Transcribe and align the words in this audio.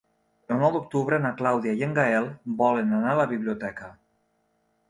El 0.53 0.57
nou 0.63 0.71
d'octubre 0.75 1.19
na 1.25 1.33
Clàudia 1.41 1.75
i 1.81 1.85
en 1.89 1.93
Gaël 1.99 2.27
volen 2.63 2.99
anar 3.01 3.15
a 3.15 3.21
la 3.23 3.29
biblioteca. 3.37 3.95